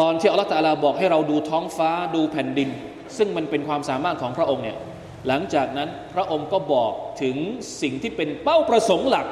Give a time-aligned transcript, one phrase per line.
[0.00, 2.68] ตอนที่อัลลอฮฺตะลาบอกให้เราดูท้องฟ้าดูแผ่นดิน
[3.16, 4.78] ซึ่งมันเป็นความสามารถของพระองค์เนี่ย
[5.28, 7.36] หลังจากนั้นพระองค์ก็บอกถึง
[7.82, 9.26] สิ่งที่เป็นเป้าประสงค์หลัก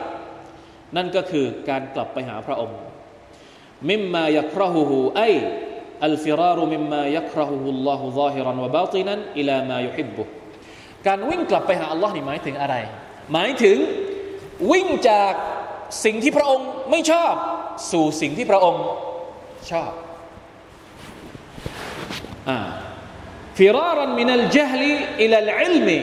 [0.96, 2.77] นั่นก็คือการกลับไปหาพระองค์
[3.90, 5.22] มิมมายักรหูหูไอ
[6.05, 10.23] อัลฟิรารุมิมมายักรหูลลอฮุซาฮิรันวะบาตินันอิลามายุฮิบบุ
[11.07, 12.75] การวิ่งกลับไปหาอัลลอฮ์นี่หมายถึงอะไร
[13.33, 13.79] หมายถึง
[14.71, 15.33] วิ่งจาก
[16.05, 17.35] สิ่งที่พระองค์ไม่ชอบ
[17.93, 18.85] สู่สิ่งที่พระองค์
[19.71, 19.91] ชอบ
[23.59, 24.92] ฟิรารันมินัลจฮลี
[25.23, 25.98] อิลัลอิลมี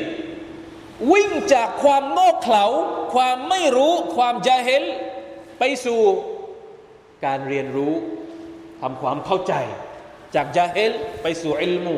[1.12, 2.64] วิ่งจากความโง่เขลา
[3.14, 4.84] ความไม่รู้ ความจาเฮล
[5.60, 6.02] ไปสู่
[7.26, 7.94] การเรียนรู้
[8.82, 9.54] ทำความเข้าใจ
[10.36, 11.98] จากจาเฮลไปสู่อิลมู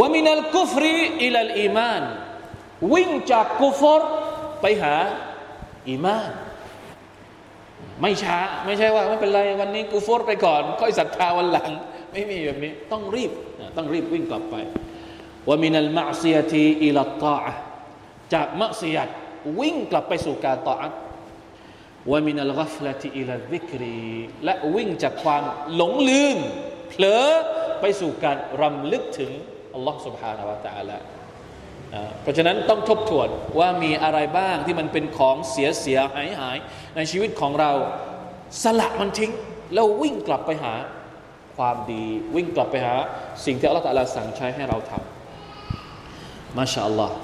[0.00, 0.94] วะมินัลกุฟรี
[1.24, 2.02] إلى الإيمان
[2.92, 4.02] วิ่งจากกุฟร
[4.60, 4.94] ไปหา
[5.88, 6.30] อีมาน
[8.00, 11.70] ไม่ช้า ไม่ใช่ว่าไม่เป็นไร วันนี้กูฟรไปก่อน ค่อยศรัทธาวันหลัง
[12.13, 13.31] ไม่มีแบบนี้ ต้องรีบ
[13.77, 14.55] ต้องรีบวิ่งกลับไป
[15.47, 17.39] ว่ามินัลมาซียตีอิลตา
[18.33, 19.09] จากมัซียต
[19.59, 20.89] วิ่งกลับไปสู่การต่ออั
[22.11, 23.99] ว่ามินัลกัฟลตีอิลดิกรี
[24.45, 25.43] และวิ่งจากความ
[25.75, 26.37] หลงลืม
[26.89, 27.25] เผลอ
[27.81, 29.31] ไปสู่การรำลึกถึง
[29.73, 30.97] อัลลอฮ์ سبحانه และ تعالى
[32.21, 36.57] เพราะฉะนั้นต้องทบทวนว่ามีอะไรบ้างที่มันเป็นของเสียเสียหายหาย
[36.95, 37.71] ในชีวิตของเรา
[38.63, 39.31] สละมันทิ้ง
[39.73, 40.73] แล้ววิ่งกลับไปหา
[41.56, 42.94] ความดี วิ่งกลับไปหา
[43.44, 47.14] สิ่งที่อัลลอฮฺสั่งใช้ให้เราทำมาชาอัลลอฮ์